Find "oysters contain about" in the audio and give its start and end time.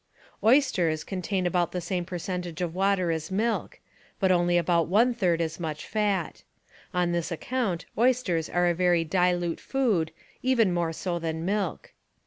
0.43-1.73